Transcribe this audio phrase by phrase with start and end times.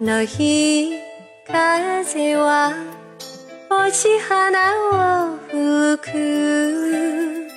[0.00, 0.94] の日
[1.46, 2.72] 風は
[3.68, 7.48] 落ち花を吹く。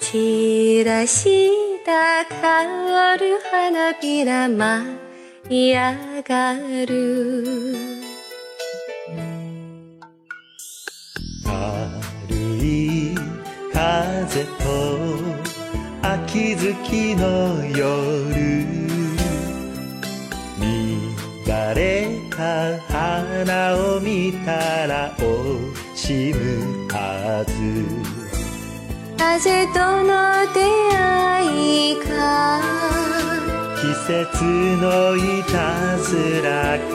[0.00, 1.50] 散らし
[1.84, 4.96] た香る花びら舞
[5.50, 6.54] い上が
[6.86, 7.74] る。
[11.44, 13.16] 軽い
[13.72, 14.54] 風と
[16.00, 18.35] 秋月の夜。
[24.32, 27.52] たら惜しむはず
[29.18, 30.12] 風との
[30.54, 30.60] 出
[30.94, 32.60] 会いか。
[33.76, 36.78] 季節のいたずら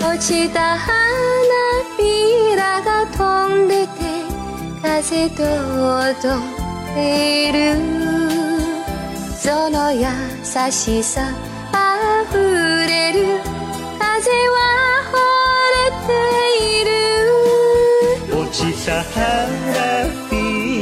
[0.00, 0.92] 落ちた花
[1.98, 2.02] び
[2.56, 3.18] らが飛
[3.64, 3.90] んでて
[4.82, 6.96] 風と踊って
[7.48, 7.56] いる。
[9.36, 10.06] その優
[10.70, 11.32] しさ
[11.72, 13.40] あふれる。
[13.40, 13.61] 風
[14.20, 14.58] は
[15.10, 15.14] 惚
[15.74, 16.10] れて
[16.60, 16.90] いる。
[18.36, 19.16] 落ちた花
[20.30, 20.34] び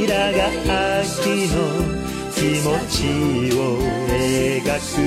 [0.07, 0.39] らが
[0.99, 1.55] 秋の
[2.35, 2.99] 気持ち
[3.55, 3.59] を
[4.09, 4.99] 描く。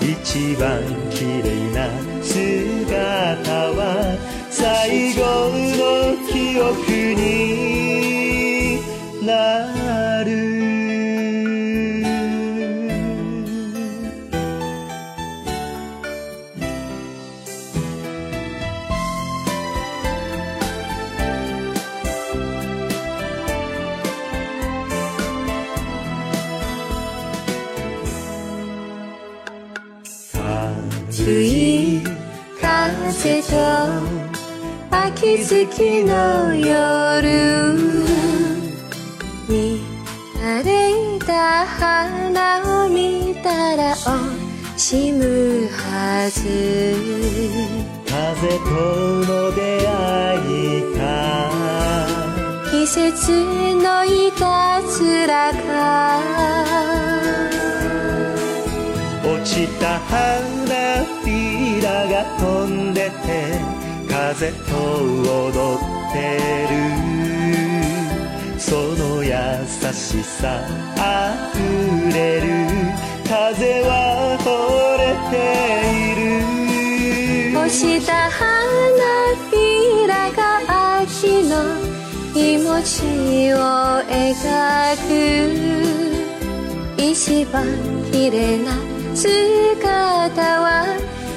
[0.00, 0.62] 一番
[1.10, 1.76] 綺麗な
[2.22, 2.32] 姿
[3.72, 3.80] は
[4.50, 5.20] 最後
[5.76, 5.82] の
[6.28, 6.97] 記憶。
[31.18, 31.34] 風
[33.42, 33.50] と
[34.92, 37.76] 秋月の夜
[39.48, 46.94] 乱れた花を見たら惜しむはず。
[48.06, 48.70] 風と
[49.26, 50.38] の出会
[50.78, 51.02] いか。
[52.70, 53.32] 季節
[53.74, 56.20] のいたずらか
[59.24, 60.57] 落ちた花
[62.38, 63.60] 飛んでて
[64.08, 65.78] 風と踊っ
[66.12, 66.16] て
[66.68, 66.72] る。
[68.58, 69.30] その優
[69.92, 70.60] しさ
[70.98, 71.00] あ
[71.52, 71.56] ふ
[72.12, 72.46] れる。
[73.28, 73.92] 風は
[74.40, 74.46] 惚
[74.98, 75.36] れて
[76.12, 77.58] いる。
[77.58, 78.40] 落ちた花
[79.50, 79.54] び
[80.06, 80.38] らが
[81.00, 81.06] 秋
[81.48, 81.52] の
[82.32, 82.96] 気持ち
[83.52, 83.56] を
[84.08, 85.08] 描く。
[86.96, 87.56] 一番
[88.10, 88.72] 綺麗な
[89.14, 90.66] 姿は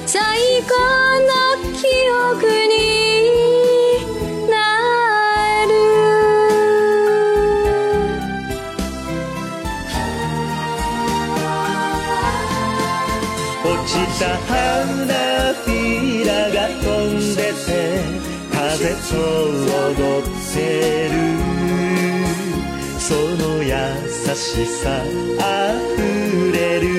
[0.04, 0.20] 最
[0.62, 0.74] 高
[1.22, 1.30] の
[1.72, 1.86] 記
[2.36, 2.72] 憶に
[4.50, 4.52] な
[5.66, 5.70] る。
[13.64, 14.52] 落ちた花
[15.66, 15.68] び
[16.26, 17.66] らが飛んでて
[18.52, 18.58] 風
[18.90, 19.14] と
[19.92, 20.56] 踊って
[21.08, 21.14] る。
[22.98, 23.70] その優
[24.34, 24.82] しさ
[25.40, 25.42] あ
[25.96, 25.98] ふ
[26.52, 26.90] れる。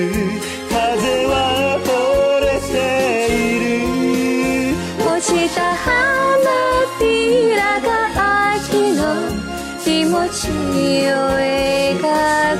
[9.84, 12.00] 気持ちを描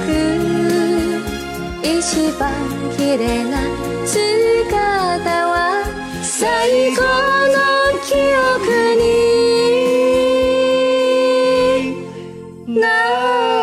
[0.04, 0.12] く。
[1.82, 1.88] 一
[2.38, 2.52] 番
[2.98, 3.56] 綺麗な
[4.06, 4.14] 姿
[5.48, 5.56] は
[6.22, 7.00] 最高
[7.48, 7.56] の
[8.04, 8.12] 記
[8.56, 8.68] 憶
[9.00, 9.04] に。
[12.78, 12.84] な
[13.48, 13.53] る